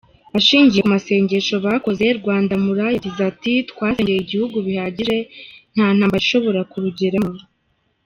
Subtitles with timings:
[0.37, 5.17] Ashingiye ku masengesho bakoze, Rwandamura yagize ati ”Twasengeye igihugu bihagije,
[5.73, 7.33] nta ntambara ishobora kurugeramo.